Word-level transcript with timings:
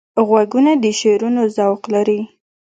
غوږونه 0.27 0.71
د 0.83 0.85
شعرونو 0.99 1.41
ذوق 1.55 1.81
لري 1.93 2.19